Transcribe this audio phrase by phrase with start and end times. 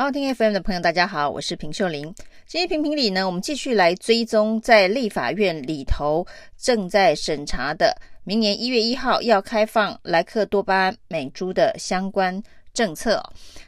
[0.00, 2.14] 好，听 FM 的朋友，大家好，我是平秀玲。
[2.46, 6.24] 今天评评理呢，我们继续来追踪在立法院里头
[6.56, 12.40] 正在审查的，明年一月一号要开放莱克多巴胺美猪的相关
[12.72, 13.20] 政策。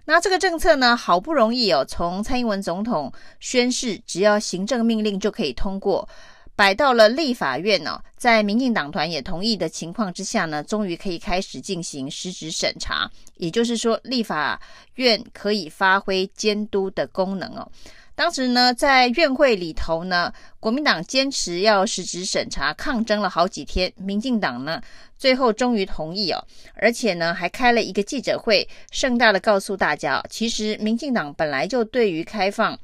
[0.05, 6.09] 那这个政策呢，好不容易哦，从蔡英文总统宣誓，只要行政命令就可以通过。
[6.61, 13.11] 摆到了立法院、哦，在民进党团也同意的情况之下呢，终于可以开始进行实质审查。
[13.39, 14.61] 也就是说，立法
[14.97, 17.67] 院可以发挥监督的功能哦。
[18.15, 23.91] 当时呢，在院会里头呢，国民党坚持要实质审查，抗争了好几天。
[23.97, 24.83] 民进党呢，
[25.17, 32.79] 最后终于同意哦，而且呢，还开了一个记者会，盛大的告诉大家，其实民进党本来就对于开放。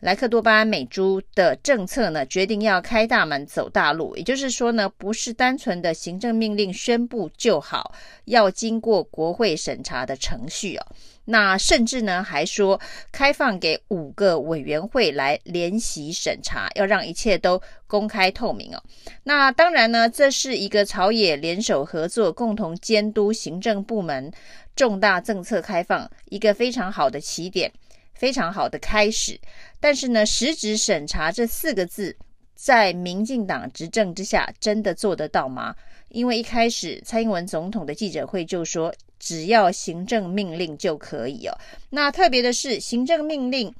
[0.00, 7.94] 莱克多巴胺美猪的政策呢，决定要开大门走大路，也就是说呢，不是单纯的行政命令宣布就好，
[8.26, 10.86] 要经过国会审查的程序哦。
[11.24, 12.78] 那甚至呢，还说
[13.10, 18.82] 开放给五个委员会来联席审查，要让一切都公开透明哦。
[19.24, 24.30] 那当然呢，这是一个朝野联手合作，共同监督行政部门
[24.76, 27.72] 重大政策开放一个非常好的起点。
[28.18, 29.38] 非常好的开始，
[29.86, 32.16] 但是呢，实质审查这四个字，
[32.56, 35.76] 在民进党执政之下，真的做得到吗？
[36.08, 41.56] 因为一开始蔡英文总统的记者会就说，只要行政命令就可以哦。
[41.88, 43.72] 那特别的是，行政命令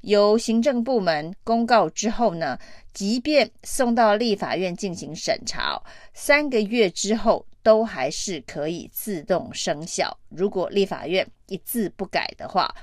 [0.00, 2.58] 由行政部门公告之后呢，
[2.94, 5.78] 即便送到立法院进行审查，
[6.14, 10.16] 三个月之后都还是可以自动生效。
[10.30, 12.74] 如果立法院一字不改的话。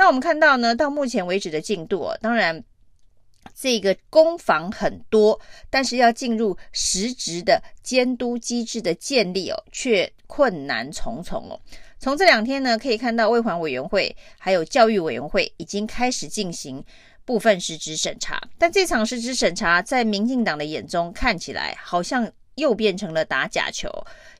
[0.00, 2.64] 那我们看到呢，到目前为止的进度哦，当然
[3.54, 11.60] 这个攻防很多，但是要进入实质的监督机制的建立哦，却困难重重哦。
[11.98, 16.82] 从这两天呢，可以看到卫环委员会还有教育委员会已经开始进行
[17.26, 23.90] 部分实质审查，但这场实质审查在民进党的眼中看起来好像又变成了打假球，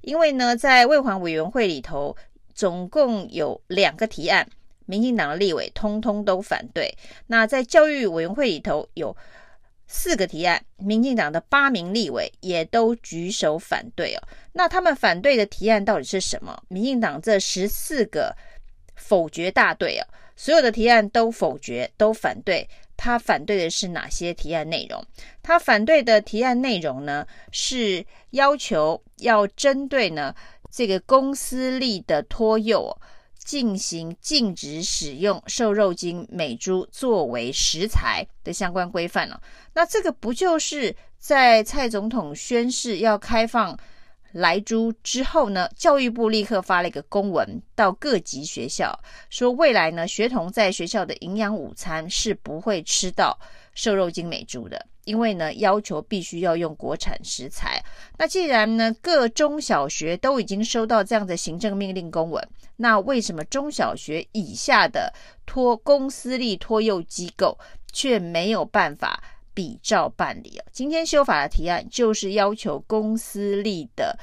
[0.00, 2.16] 因为呢，在卫环委员会里头
[2.54, 4.48] 总共有两个提案。
[4.90, 6.92] 民进党的立委通通都反对。
[7.28, 9.16] 那在教育委员会里头有
[9.86, 14.22] 四个提案，民进党的八名立委也都举手反对哦。
[14.52, 16.60] 那他们反对的提案到底是什么？
[16.68, 18.36] 民进党这十四个
[18.96, 22.68] 否决大队哦，所有的提案都否决，都反对。
[22.96, 25.02] 他反对的是哪些提案内容？
[25.42, 30.34] 他反对的提案内容呢，是要求要针对呢
[30.70, 32.94] 这个公司立的托幼。
[33.50, 39.42] 进行禁止使用瘦肉精美猪作为食材的相关规范了。
[39.74, 43.76] 那这个不就是在蔡总统宣誓要开放
[44.30, 45.68] 莱猪之后呢？
[45.74, 48.96] 教育部立刻发了一个公文到各级学校，
[49.30, 53.36] 说未来呢，学童在学校的营养午餐是不会吃到
[53.74, 54.86] 瘦肉精美猪的。
[55.04, 57.82] 因为呢，要求必须要用国产食材。
[58.18, 62.46] 那既然呢，各中小学都已经收到这样的行政命令公文，
[62.76, 65.12] 那为什么中小学以下的
[65.46, 67.58] 托公私立托幼机构
[67.92, 69.22] 却没有办法
[69.52, 70.60] 比照办理？
[70.70, 74.18] 今天修法的提案就是要求公私立的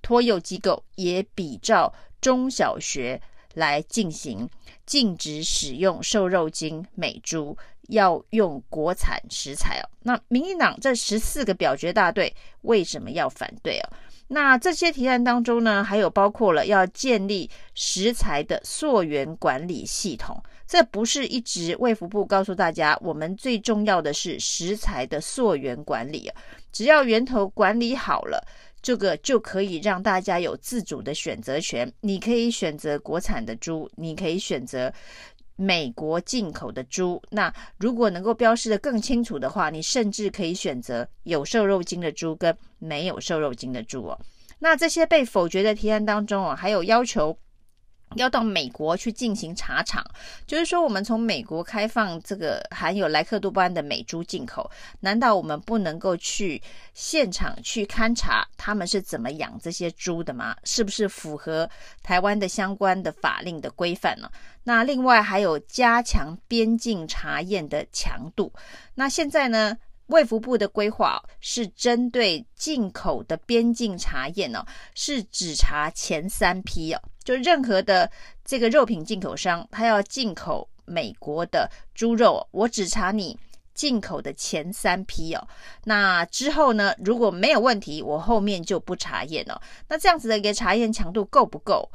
[0.00, 3.20] 托幼机构也比照中小学
[3.54, 4.48] 来进行
[4.86, 7.56] 禁止使用瘦肉精美猪。
[7.88, 13.88] 要用国产食材哦，那民进党这十四个表决大队为什么要反对哦？
[14.28, 26.30] 那这些提案当中呢，还有包括了要建立食材的溯源管理系统，这不是一直卫福部告诉大家，我们最重要的是食材的溯源管理，
[26.72, 28.42] 只要源头管理好了，
[28.80, 34.90] 这个就可以让大家有自主的选择权，你可以选择国产的猪，你可以选择。
[35.56, 44.18] 美国进口的猪，那如果能够标示的更清楚的话，你甚至可以选择有瘦肉精的猪跟没有瘦肉精的猪哦。
[44.58, 47.36] 那这些被否决的提案当中哦，还有要求。
[48.16, 50.04] 要到美国去进行查厂，
[50.46, 54.70] 就是说，我们从美国开放这个含有莱克多巴胺的美猪进口，
[55.00, 56.60] 难道我们不能够去
[56.94, 60.56] 现场去勘察他们是怎么养这些猪的吗？
[60.64, 61.68] 是不是符合
[62.02, 64.30] 台湾的相关的法令的规范呢？
[64.64, 68.52] 那另外还有加强边境查验的强度。
[68.94, 69.76] 那现在呢，
[70.06, 74.64] 卫福部的规划是针对进口的边境查验哦，
[74.94, 77.00] 是只查前三批哦。
[77.24, 78.10] 就任何的
[78.44, 83.38] 这个肉品进口商，他要进口美国的猪肉，我只查你
[83.74, 85.48] 进口的前三批哦。
[85.84, 89.62] 那之后呢，如果没有问题，我后面就不查验了。
[89.88, 91.90] 那这样子的一个查验强度够不够？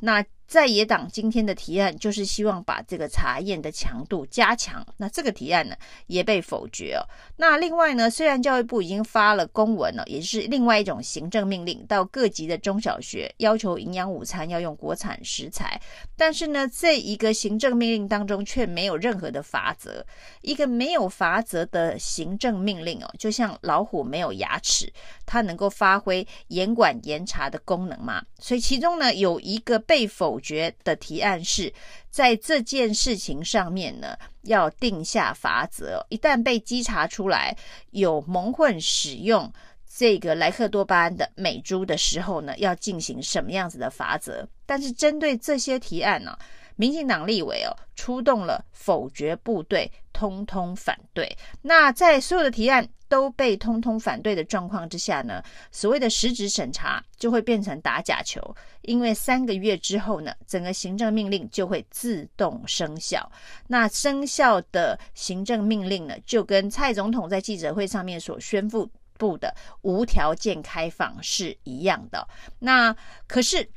[0.00, 5.74] 那在野党今天的提案就是希望把这个查验的强度加强，那这个提案呢
[6.08, 7.00] 也被否决哦。
[7.38, 15.80] 那另外呢，虽然教育部已经发了公文了，也是另外一种行政命令，到各级的中小学要求营养午餐要用国产食材，
[16.18, 20.04] 但是呢，这一个行政命令当中却没有任何的法则。
[20.42, 24.92] 一个没有法则的行政命令哦，就像老虎没有牙齿，
[25.24, 28.22] 它能够发挥严管严查的功能吗？
[28.38, 31.72] 所以其中呢，有一个被否决的提案是
[32.10, 36.04] 在这件事情上面呢，要定下法则。
[36.10, 37.56] 一旦被稽查出来
[37.92, 39.50] 有蒙混使用
[39.94, 44.46] 这个莱克多巴胺的美猪的时候呢，要进行什么样子的法则？
[44.66, 46.36] 但是针对这些提案呢，
[46.76, 51.36] 民进党立委哦，出动了否决部队，通通反对。
[51.60, 58.40] 那在所有的提案都被通通反对的状况之下呢，所谓的实质审查就会变成打假球，
[58.82, 63.30] 因为三个月之后呢，整个行政命令就会自动生效。
[63.66, 72.26] 那生效的行政命令呢，就跟蔡总统在记者会上面所宣布的无条件开放是一样的。
[72.58, 72.96] 那
[73.26, 73.68] 可是。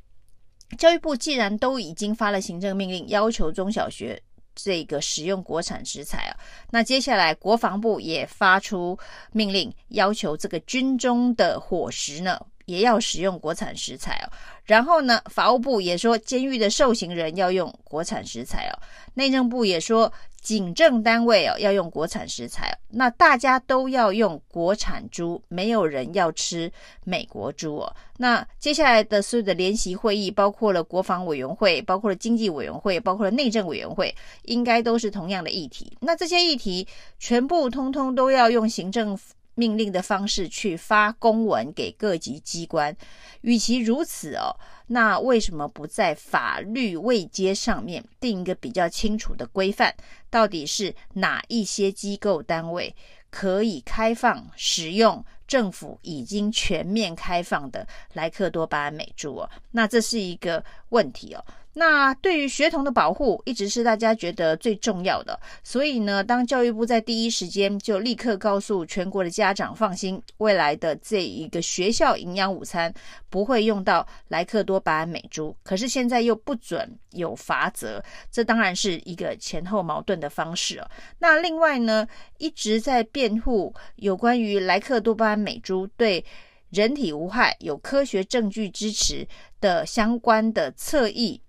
[0.78, 4.22] 教育部既然都已经发了行政命令，要求中小学
[4.54, 6.38] 这个使用国产食材啊，
[6.72, 8.98] 那接下来国防部也发出
[9.32, 14.32] 命令，要求这个军中的伙食呢，也要使用国产食材哦。
[14.64, 18.74] 然后呢，法务部也说监狱的受刑人要用国产食材哦。
[19.14, 20.12] 内政部也说。
[20.46, 26.72] 警政单位哦，要用国产食材，那大家都要用国产猪，没有人要吃
[27.04, 27.96] 美国猪哦。
[28.18, 35.98] 那接下来的所有的联席会议，包括了国防委员会，包括了经济委员会，包括了内政委员会，应该都是同样的议题。
[36.02, 36.88] 那这些议题
[37.18, 39.18] 全部通通都要用行政
[39.56, 42.96] 命令的方式去发公文给各级机关。
[43.42, 44.56] 与其如此哦。
[44.88, 49.92] 那为什么不在法律位阶上面定一个比较清楚的规范？
[50.30, 52.96] 到底是哪一些机构单位
[53.31, 59.50] 可以开放使用政府已经全面开放的莱克多巴胺美猪哦？
[59.72, 61.44] 那这是一个问题哦。
[61.77, 65.38] 那对于学童的保护，一直是大家觉得最重要的。
[65.62, 72.94] 所以呢，当教育部在第一时间就立刻告诉全国的家长放心，未来的这一个学校营养午餐
[73.30, 75.54] 不会用到莱克多巴胺美猪。
[75.63, 78.01] 可是现在又不准有罚则，
[78.31, 80.89] 这当然是一个前后矛盾的方式哦。
[81.19, 82.07] 那另外呢，
[82.38, 86.24] 一直在辩护有关于莱克多巴胺美猪对
[86.69, 89.27] 人体无害、有科学证据支持
[89.60, 91.42] 的相关的侧翼。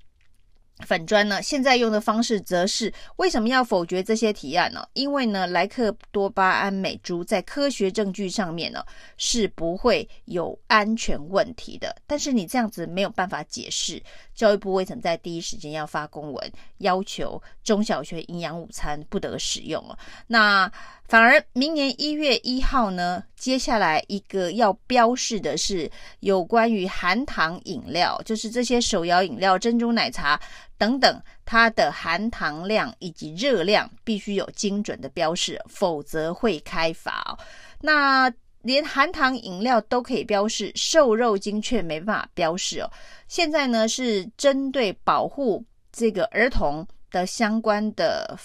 [0.84, 4.86] 粉砖呢，现在用的方式则是为什么要否决这些提案呢？
[4.92, 8.84] 因为呢，莱克多巴胺美猪在科学证据上面呢
[9.16, 11.96] 是不会有安全问题的。
[12.06, 14.02] 但是你这样子没有办法解释，
[14.34, 19.98] 教育部为什么在第一时间要发公文要求中小学营养午餐不得使用了？
[20.26, 20.70] 那
[21.08, 25.88] 反而明年一月一号呢，接下来一个要标示的是
[26.20, 30.40] 有关于含糖饮料，就是这些手摇饮料、珍珠奶茶
[30.76, 37.38] 等等，它的含糖量以及热量必须有精准的标示，否则会开罚。
[37.80, 38.28] 那
[38.62, 42.90] 连含糖饮料都可以标示，瘦肉精却没办法标示哦。
[43.28, 48.36] 现在呢是针对保护这个儿童的相关的。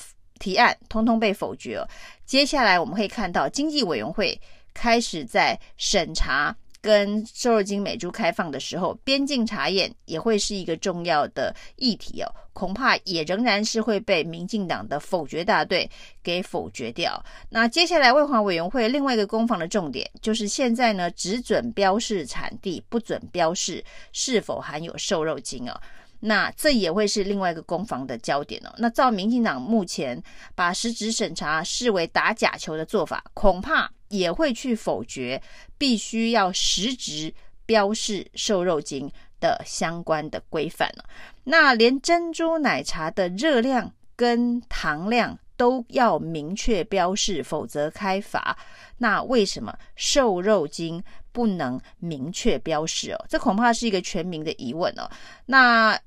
[0.42, 1.80] 提案通通被否决。
[2.26, 4.38] 接下来我们会看到经济委员会
[4.74, 12.28] 开始在审查跟瘦肉精美猪开放的时候，边境查验也会是一个重要的议题哦。
[12.54, 15.90] 恐怕也仍然是会被民进党的否决大队
[16.24, 17.24] 给否决掉。
[17.50, 25.80] 那接下来卫环委员会另外一个攻防的重点就是现在呢，只准标示产地，不准标示是否含有瘦肉精哦。
[26.22, 28.74] 那这也会是另外一个攻防的焦点哦。
[28.78, 30.22] 那照民进党目前
[30.54, 35.42] 把实质审查视为打假球的做法，恐怕也会去否决
[35.78, 37.34] 必须要实质
[37.66, 41.04] 标示瘦肉精的相关的规范了。
[41.46, 48.56] 那连珍珠奶茶的热量跟糖量都要明确标示，否则开罚。
[49.00, 53.26] 那为什么瘦肉精不能明确标示哦？
[53.28, 55.10] 这恐怕是一个全民的疑问哦。
[55.48, 56.00] 那。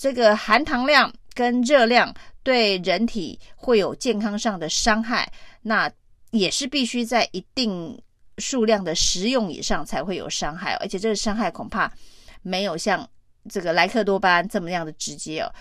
[0.00, 2.10] 这个含糖量跟热量
[2.42, 5.30] 对人体会有健康上的伤害，
[5.60, 5.92] 那
[6.30, 8.00] 也是必须在一定
[8.38, 11.92] 数量的食用以上才会有伤害，而且这个伤害恐怕
[12.40, 13.06] 没有像
[13.50, 15.52] 这个莱克多巴胺这么样的直接哦。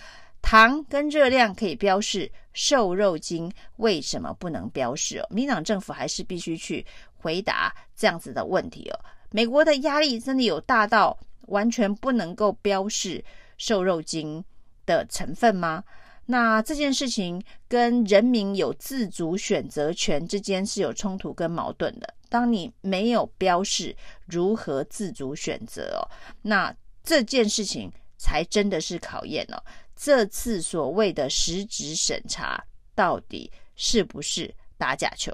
[0.41, 5.27] 糖跟热量可以标示，瘦肉精为什么不能标示哦？
[5.29, 8.99] 民党政府还是必须去回答这样子的问题哦。
[9.31, 13.21] 美国的压力真的有大到完全不能够标示。
[13.59, 14.43] 瘦肉精
[14.87, 15.83] 的成分吗？
[16.25, 22.15] 那这件事情跟人民有自主选择权之间是有冲突跟矛盾的。
[22.29, 23.95] 当你没有标示
[24.27, 26.05] 如何自主选择哦，
[26.43, 29.63] 那这件事情才真的是考验哦。
[29.95, 32.63] 这次所谓的实质审查，
[32.93, 35.33] 到底是不是打假球？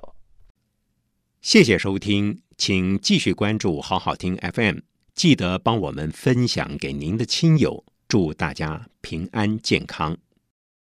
[1.41, 4.77] 谢谢收听，请继续关注好好听 FM，
[5.13, 7.84] 记得帮我们分享给您的亲友，
[8.15, 10.15] 祝大家平安健康。